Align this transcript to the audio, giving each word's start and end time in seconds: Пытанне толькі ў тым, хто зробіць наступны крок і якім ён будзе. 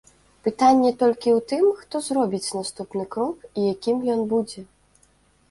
Пытанне 0.45 0.91
толькі 1.03 1.29
ў 1.37 1.43
тым, 1.51 1.65
хто 1.81 1.95
зробіць 2.07 2.53
наступны 2.57 3.03
крок 3.13 3.37
і 3.57 3.69
якім 3.75 3.97
ён 4.17 4.27
будзе. 4.35 4.67